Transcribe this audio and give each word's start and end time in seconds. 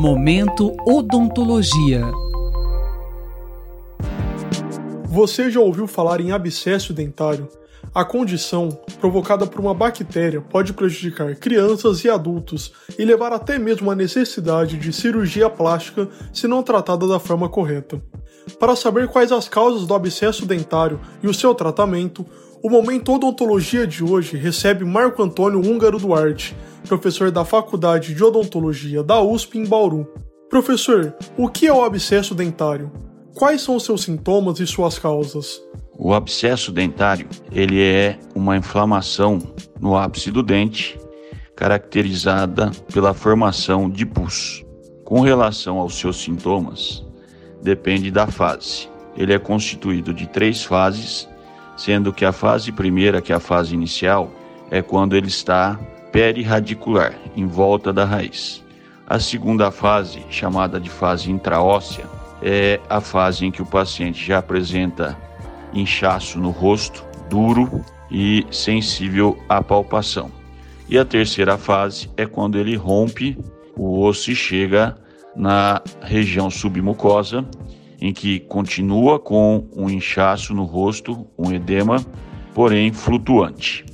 Momento 0.00 0.76
Odontologia. 0.86 2.02
Você 5.06 5.50
já 5.50 5.58
ouviu 5.58 5.88
falar 5.88 6.20
em 6.20 6.30
abscesso 6.30 6.92
dentário? 6.92 7.48
A 7.92 8.04
condição, 8.04 8.68
provocada 9.00 9.44
por 9.44 9.58
uma 9.60 9.74
bactéria, 9.74 10.40
pode 10.40 10.72
prejudicar 10.72 11.34
crianças 11.34 12.04
e 12.04 12.08
adultos 12.08 12.72
e 12.96 13.04
levar 13.04 13.32
até 13.32 13.58
mesmo 13.58 13.90
à 13.90 13.96
necessidade 13.96 14.76
de 14.76 14.92
cirurgia 14.92 15.50
plástica 15.50 16.08
se 16.32 16.46
não 16.46 16.62
tratada 16.62 17.08
da 17.08 17.18
forma 17.18 17.48
correta. 17.48 18.00
Para 18.58 18.76
saber 18.76 19.08
quais 19.08 19.32
as 19.32 19.48
causas 19.48 19.86
do 19.86 19.94
abscesso 19.94 20.46
dentário 20.46 21.00
e 21.22 21.26
o 21.26 21.34
seu 21.34 21.54
tratamento, 21.54 22.24
o 22.62 22.68
Momento 22.68 23.12
Odontologia 23.12 23.86
de 23.86 24.02
hoje 24.02 24.36
recebe 24.36 24.84
Marco 24.84 25.22
Antônio 25.22 25.60
Húngaro 25.60 25.98
Duarte, 25.98 26.56
professor 26.86 27.30
da 27.30 27.44
Faculdade 27.44 28.14
de 28.14 28.24
Odontologia 28.24 29.02
da 29.02 29.20
USP 29.20 29.58
em 29.58 29.66
Bauru. 29.66 30.06
Professor, 30.48 31.14
o 31.36 31.48
que 31.48 31.66
é 31.66 31.72
o 31.72 31.84
abscesso 31.84 32.34
dentário? 32.34 32.90
Quais 33.34 33.60
são 33.60 33.76
os 33.76 33.84
seus 33.84 34.02
sintomas 34.02 34.58
e 34.58 34.66
suas 34.66 34.98
causas? 34.98 35.62
O 35.96 36.12
abscesso 36.12 36.72
dentário, 36.72 37.28
ele 37.52 37.82
é 37.82 38.18
uma 38.34 38.56
inflamação 38.56 39.38
no 39.80 39.96
ápice 39.96 40.30
do 40.30 40.42
dente, 40.42 40.98
caracterizada 41.54 42.70
pela 42.92 43.14
formação 43.14 43.90
de 43.90 44.06
pus. 44.06 44.64
Com 45.04 45.20
relação 45.20 45.78
aos 45.78 45.98
seus 45.98 46.22
sintomas, 46.22 47.04
depende 47.62 48.10
da 48.10 48.26
fase. 48.26 48.88
Ele 49.16 49.32
é 49.32 49.38
constituído 49.38 50.14
de 50.14 50.26
três 50.26 50.64
fases, 50.64 51.28
sendo 51.76 52.12
que 52.12 52.24
a 52.24 52.32
fase 52.32 52.72
primeira, 52.72 53.20
que 53.20 53.32
é 53.32 53.36
a 53.36 53.40
fase 53.40 53.74
inicial, 53.74 54.30
é 54.70 54.82
quando 54.82 55.16
ele 55.16 55.28
está 55.28 55.78
perirradicular, 56.12 57.14
em 57.36 57.46
volta 57.46 57.92
da 57.92 58.04
raiz. 58.04 58.64
A 59.06 59.18
segunda 59.18 59.70
fase, 59.70 60.22
chamada 60.30 60.78
de 60.78 60.90
fase 60.90 61.30
intraóssea, 61.30 62.04
é 62.42 62.80
a 62.88 63.00
fase 63.00 63.46
em 63.46 63.50
que 63.50 63.62
o 63.62 63.66
paciente 63.66 64.24
já 64.24 64.38
apresenta 64.38 65.16
inchaço 65.72 66.38
no 66.38 66.50
rosto, 66.50 67.04
duro 67.28 67.84
e 68.10 68.46
sensível 68.50 69.38
à 69.48 69.62
palpação. 69.62 70.30
E 70.88 70.98
a 70.98 71.04
terceira 71.04 71.58
fase 71.58 72.10
é 72.16 72.24
quando 72.24 72.58
ele 72.58 72.76
rompe 72.76 73.36
o 73.76 74.00
osso 74.02 74.30
e 74.30 74.34
chega 74.34 74.96
na 75.38 75.80
região 76.02 76.50
submucosa, 76.50 77.46
em 78.00 78.12
que 78.12 78.40
continua 78.40 79.18
com 79.18 79.66
um 79.74 79.88
inchaço 79.88 80.52
no 80.52 80.64
rosto, 80.64 81.26
um 81.38 81.52
edema, 81.52 82.04
porém 82.52 82.92
flutuante. 82.92 83.86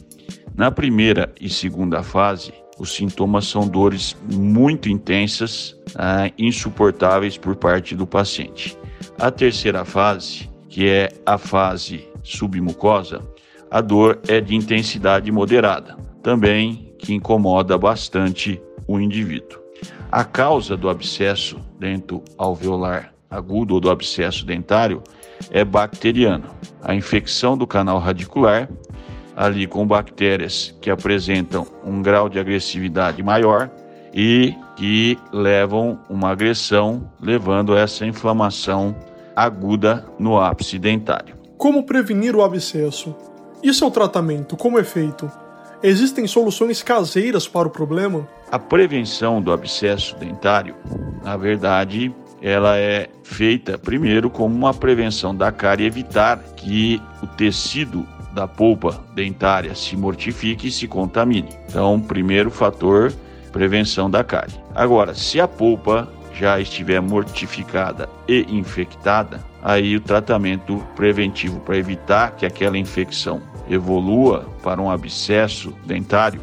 Na 0.57 0.71
primeira 0.71 1.33
e 1.41 1.49
segunda 1.51 2.03
fase, 2.03 2.53
os 2.79 2.95
sintomas 2.95 3.47
são 3.47 3.69
dores 3.69 4.17
muito 4.33 4.89
intensas, 4.89 5.77
ah, 5.95 6.31
insuportáveis 6.39 7.37
por 7.37 7.55
parte 7.57 7.95
do 7.95 8.07
paciente. 8.07 8.77
A 9.19 9.31
terceira 9.31 9.85
fase, 9.85 10.51
que 10.69 10.89
é 10.89 11.09
a 11.27 11.39
fase 11.39 12.09
submucosa, 12.23 13.23
a 13.71 13.81
dor 13.81 14.21
é 14.29 14.41
de 14.41 14.55
intensidade 14.55 15.31
moderada, 15.31 15.97
também 16.23 16.95
que 16.99 17.13
incomoda 17.13 17.77
bastante 17.77 18.61
o 18.87 18.99
indivíduo. 18.99 19.64
A 20.11 20.25
causa 20.25 20.77
do 20.77 20.89
abscesso 20.89 21.59
dento 21.79 22.23
alveolar 22.39 23.13
agudo 23.31 23.75
ou 23.75 23.81
do 23.81 23.91
abscesso 23.91 24.47
dentário 24.47 25.03
é 25.51 25.65
bacteriano. 25.65 26.45
A 26.83 26.95
infecção 26.95 27.57
do 27.57 27.67
canal 27.67 27.99
radicular 27.99 28.69
ali 29.37 29.67
com 29.67 29.87
bactérias 29.87 30.75
que 30.81 30.91
apresentam 30.91 31.67
um 31.85 32.01
grau 32.01 32.29
de 32.29 32.39
agressividade 32.39 33.23
maior 33.23 33.69
e 34.13 34.55
que 34.77 35.19
levam 35.33 35.99
uma 36.09 36.31
agressão, 36.31 37.11
levando 37.21 37.77
essa 37.77 38.07
inflamação 38.07 38.95
aguda 39.35 40.07
no 40.19 40.39
ápice 40.41 40.79
dentário. 40.79 41.35
Como 41.59 41.85
prevenir 41.85 42.37
o 42.37 42.43
abscesso? 42.43 43.15
E 43.63 43.73
seu 43.75 43.91
tratamento, 43.91 44.57
como 44.57 44.79
é 44.79 44.85
feito? 44.85 45.31
Existem 45.83 46.27
soluções 46.27 46.83
caseiras 46.83 47.47
para 47.47 47.69
o 47.69 47.71
problema? 47.71 48.27
A 48.51 48.59
prevenção 48.59 49.43
do 49.43 49.53
abscesso 49.53 50.17
dentário, 50.17 50.75
na 51.23 51.37
verdade, 51.37 52.15
ela 52.41 52.77
é 52.77 53.09
feita 53.23 53.79
primeiro 53.79 54.29
como 54.29 54.55
uma 54.55 54.75
prevenção 54.75 55.35
da 55.35 55.51
cárie 55.51 55.87
evitar 55.87 56.39
que 56.57 57.01
o 57.23 57.27
tecido 57.27 58.07
da 58.35 58.47
polpa 58.49 59.03
dentária 59.15 59.75
se 59.75 59.97
mortifique 59.97 60.69
e 60.69 60.73
se 60.73 60.89
contamine. 60.89 61.49
Então, 61.69 62.01
primeiro 62.01 62.51
fator, 62.51 63.13
prevenção 63.53 64.11
da 64.11 64.25
cárie. 64.25 64.61
Agora, 64.75 65.15
se 65.15 65.41
a 65.41 65.47
polpa 65.47 66.09
já 66.35 66.61
estiver 66.61 67.01
mortificada 67.01 68.09
e 68.29 68.45
infectada, 68.51 69.41
aí 69.63 69.97
o 69.97 70.01
tratamento 70.01 70.85
preventivo 70.97 71.61
para 71.61 71.79
evitar 71.79 72.33
que 72.33 72.45
aquela 72.45 72.77
infecção 72.77 73.41
evolua 73.69 74.47
para 74.63 74.81
um 74.81 74.91
abscesso 74.91 75.75
dentário 75.87 76.41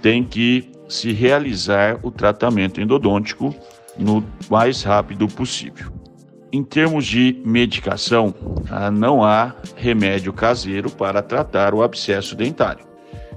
tem 0.00 0.24
que 0.24 0.70
se 0.88 1.12
realizar 1.12 1.98
o 2.02 2.10
tratamento 2.10 2.80
endodôntico 2.80 3.54
no 3.98 4.24
mais 4.48 4.82
rápido 4.82 5.28
possível. 5.28 5.92
Em 6.50 6.64
termos 6.64 7.04
de 7.04 7.42
medicação, 7.44 8.34
ah, 8.70 8.90
não 8.90 9.22
há 9.22 9.54
remédio 9.76 10.32
caseiro 10.32 10.90
para 10.90 11.20
tratar 11.20 11.74
o 11.74 11.82
abscesso 11.82 12.34
dentário. 12.34 12.86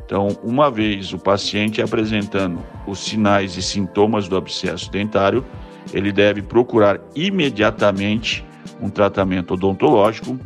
Então, 0.06 0.30
uma 0.44 0.70
vez 0.72 1.14
o 1.14 1.20
paciente 1.20 1.82
apresentando 1.82 2.60
os 2.88 3.00
sinais 3.00 3.58
e 3.58 3.62
sintomas 3.62 4.28
do 4.28 4.38
abscesso 4.38 4.90
dentário, 4.92 5.44
ele 5.94 6.12
deve 6.12 6.42
procurar 6.42 7.02
imediatamente 7.16 8.46
um 8.82 8.90
tratamento 8.90 9.56
odontológico 9.56 10.40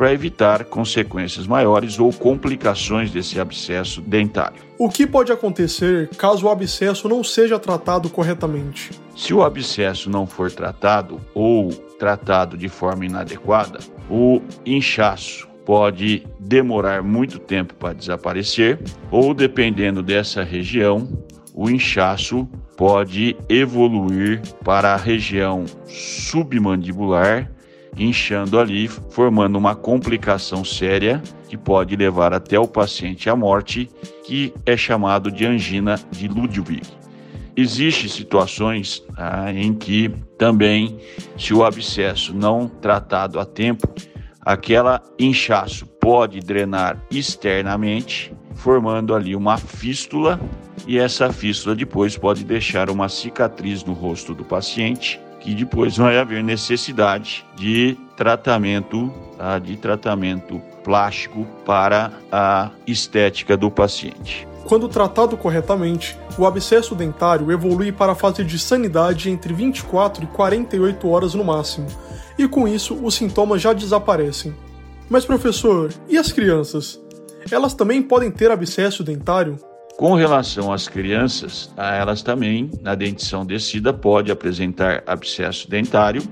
para 0.00 0.14
evitar 0.14 0.64
consequências 0.64 1.46
maiores 1.46 1.98
ou 1.98 2.10
complicações 2.10 3.10
desse 3.10 3.38
abscesso 3.38 4.00
dentário. 4.00 4.62
O 4.78 4.88
que 4.88 5.06
pode 5.06 5.30
acontecer 5.30 6.08
caso 6.16 6.46
o 6.46 6.48
abscesso 6.48 7.06
não 7.06 7.22
seja 7.22 7.58
tratado 7.58 8.08
corretamente? 8.08 8.92
Se 9.14 9.34
o 9.34 9.44
abscesso 9.44 10.08
não 10.08 10.26
for 10.26 10.50
tratado 10.50 11.20
ou 11.34 11.68
tratado 11.98 12.56
de 12.56 12.66
forma 12.66 13.04
inadequada, 13.04 13.78
o 14.08 14.40
inchaço 14.64 15.46
pode 15.66 16.26
demorar 16.38 17.02
muito 17.02 17.38
tempo 17.38 17.74
para 17.74 17.92
desaparecer, 17.92 18.78
ou 19.10 19.34
dependendo 19.34 20.02
dessa 20.02 20.42
região, 20.42 21.06
o 21.54 21.68
inchaço 21.68 22.48
pode 22.74 23.36
evoluir 23.50 24.40
para 24.64 24.94
a 24.94 24.96
região 24.96 25.66
submandibular, 25.86 27.52
inchando 27.96 28.58
ali, 28.58 28.88
formando 28.88 29.56
uma 29.56 29.74
complicação 29.74 30.64
séria 30.64 31.22
que 31.48 31.56
pode 31.56 31.96
levar 31.96 32.32
até 32.32 32.58
o 32.58 32.68
paciente 32.68 33.28
à 33.28 33.36
morte, 33.36 33.90
que 34.24 34.54
é 34.64 34.76
chamado 34.76 35.30
de 35.30 35.44
angina 35.44 35.98
de 36.10 36.28
Ludwig. 36.28 36.82
Existem 37.56 38.08
situações 38.08 39.02
ah, 39.16 39.52
em 39.52 39.74
que 39.74 40.08
também, 40.38 40.98
se 41.36 41.52
o 41.52 41.64
abscesso 41.64 42.32
não 42.32 42.68
tratado 42.68 43.40
a 43.40 43.44
tempo, 43.44 43.92
aquela 44.40 45.02
inchaço 45.18 45.84
pode 45.86 46.40
drenar 46.40 46.96
externamente, 47.10 48.32
formando 48.54 49.14
ali 49.14 49.34
uma 49.34 49.58
fístula, 49.58 50.40
e 50.86 50.98
essa 50.98 51.32
fístula 51.32 51.74
depois 51.74 52.16
pode 52.16 52.44
deixar 52.44 52.88
uma 52.88 53.08
cicatriz 53.08 53.84
no 53.84 53.92
rosto 53.92 54.34
do 54.34 54.44
paciente, 54.44 55.20
que 55.40 55.54
depois 55.54 55.96
vai 55.96 56.18
haver 56.18 56.44
necessidade 56.44 57.44
de 57.56 57.96
tratamento, 58.16 59.12
tá? 59.36 59.58
de 59.58 59.76
tratamento 59.76 60.60
plástico 60.84 61.46
para 61.64 62.12
a 62.30 62.70
estética 62.86 63.56
do 63.56 63.70
paciente. 63.70 64.46
Quando 64.64 64.88
tratado 64.88 65.36
corretamente, 65.36 66.16
o 66.38 66.46
abscesso 66.46 66.94
dentário 66.94 67.50
evolui 67.50 67.90
para 67.90 68.12
a 68.12 68.14
fase 68.14 68.44
de 68.44 68.58
sanidade 68.58 69.30
entre 69.30 69.52
24 69.52 70.24
e 70.24 70.26
48 70.28 71.08
horas 71.08 71.34
no 71.34 71.42
máximo, 71.42 71.86
e 72.38 72.46
com 72.46 72.68
isso 72.68 72.94
os 73.02 73.14
sintomas 73.14 73.60
já 73.60 73.72
desaparecem. 73.72 74.54
Mas 75.08 75.24
professor, 75.24 75.92
e 76.08 76.16
as 76.16 76.30
crianças? 76.30 77.00
Elas 77.50 77.74
também 77.74 78.02
podem 78.02 78.30
ter 78.30 78.50
abscesso 78.50 79.02
dentário? 79.02 79.58
Com 80.00 80.14
relação 80.14 80.72
às 80.72 80.88
crianças, 80.88 81.70
elas 81.76 82.22
também, 82.22 82.70
na 82.80 82.94
dentição 82.94 83.44
descida, 83.44 83.92
pode 83.92 84.32
apresentar 84.32 85.02
abscesso 85.06 85.68
dentário 85.68 86.22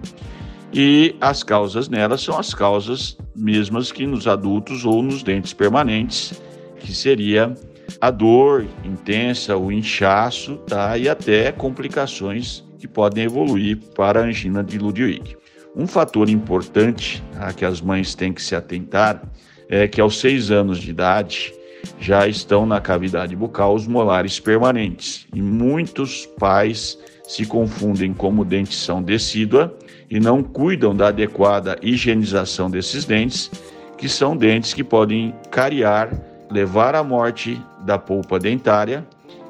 e 0.72 1.14
as 1.20 1.42
causas 1.42 1.86
nelas 1.86 2.22
são 2.22 2.38
as 2.38 2.54
causas 2.54 3.18
mesmas 3.36 3.92
que 3.92 4.06
nos 4.06 4.26
adultos 4.26 4.86
ou 4.86 5.02
nos 5.02 5.22
dentes 5.22 5.52
permanentes, 5.52 6.40
que 6.80 6.94
seria 6.94 7.52
a 8.00 8.10
dor 8.10 8.64
intensa, 8.82 9.54
o 9.54 9.70
inchaço, 9.70 10.56
tá? 10.66 10.96
E 10.96 11.06
até 11.06 11.52
complicações 11.52 12.64
que 12.78 12.88
podem 12.88 13.24
evoluir 13.24 13.76
para 13.94 14.20
a 14.20 14.24
angina 14.24 14.64
de 14.64 14.78
Ludwig. 14.78 15.36
Um 15.76 15.86
fator 15.86 16.30
importante 16.30 17.22
tá, 17.34 17.52
que 17.52 17.66
as 17.66 17.82
mães 17.82 18.14
têm 18.14 18.32
que 18.32 18.40
se 18.42 18.56
atentar 18.56 19.22
é 19.68 19.86
que 19.86 20.00
aos 20.00 20.18
seis 20.18 20.50
anos 20.50 20.78
de 20.78 20.88
idade 20.88 21.52
já 22.00 22.26
estão 22.26 22.64
na 22.64 22.80
cavidade 22.80 23.34
bucal 23.34 23.74
os 23.74 23.86
molares 23.86 24.38
permanentes 24.38 25.26
e 25.34 25.42
muitos 25.42 26.26
pais 26.38 26.98
se 27.26 27.44
confundem 27.44 28.14
como 28.14 28.44
dentição 28.44 29.02
decídua 29.02 29.76
e 30.10 30.18
não 30.18 30.42
cuidam 30.42 30.94
da 30.94 31.08
adequada 31.08 31.78
higienização 31.82 32.70
desses 32.70 33.04
dentes, 33.04 33.50
que 33.98 34.08
são 34.08 34.36
dentes 34.36 34.72
que 34.72 34.82
podem 34.82 35.34
cariar, 35.50 36.10
levar 36.50 36.94
à 36.94 37.04
morte 37.04 37.60
da 37.84 37.98
polpa 37.98 38.38
dentária 38.38 39.06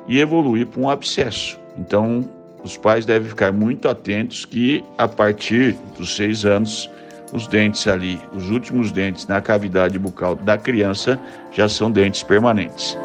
e 0.08 0.18
evoluir 0.18 0.66
para 0.66 0.80
um 0.80 0.90
abscesso. 0.90 1.58
Então, 1.78 2.28
os 2.64 2.76
pais 2.76 3.06
devem 3.06 3.28
ficar 3.28 3.52
muito 3.52 3.88
atentos 3.88 4.44
que 4.44 4.82
a 4.96 5.06
partir 5.06 5.76
dos 5.96 6.16
seis 6.16 6.44
anos 6.44 6.90
os 7.32 7.46
dentes 7.46 7.86
ali, 7.86 8.20
os 8.34 8.50
últimos 8.50 8.90
dentes 8.90 9.26
na 9.26 9.40
cavidade 9.40 9.98
bucal 9.98 10.34
da 10.34 10.56
criança 10.56 11.18
já 11.52 11.68
são 11.68 11.90
dentes 11.90 12.22
permanentes. 12.22 12.96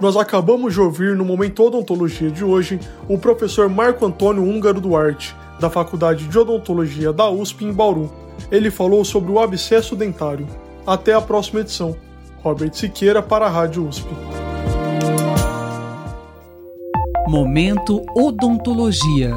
Nós 0.00 0.16
acabamos 0.16 0.74
de 0.74 0.80
ouvir 0.80 1.16
no 1.16 1.24
Momento 1.24 1.64
Odontologia 1.64 2.30
de 2.30 2.44
hoje 2.44 2.78
o 3.08 3.18
professor 3.18 3.68
Marco 3.68 4.04
Antônio 4.04 4.42
Húngaro 4.42 4.80
Duarte, 4.80 5.34
da 5.58 5.70
Faculdade 5.70 6.28
de 6.28 6.38
Odontologia 6.38 7.12
da 7.12 7.30
USP 7.30 7.64
em 7.64 7.72
Bauru. 7.72 8.12
Ele 8.50 8.70
falou 8.70 9.04
sobre 9.04 9.32
o 9.32 9.40
abscesso 9.40 9.96
dentário. 9.96 10.46
Até 10.86 11.14
a 11.14 11.20
próxima 11.20 11.60
edição. 11.60 11.96
Robert 12.42 12.74
Siqueira 12.74 13.22
para 13.22 13.46
a 13.46 13.48
Rádio 13.48 13.88
USP. 13.88 14.06
Momento 17.26 18.04
Odontologia. 18.14 19.32